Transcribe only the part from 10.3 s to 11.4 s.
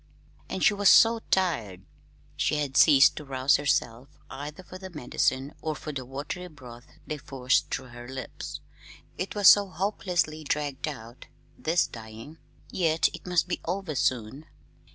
dragged out